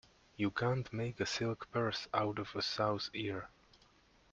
[0.35, 3.49] You can't make a silk purse out of a sow's ear.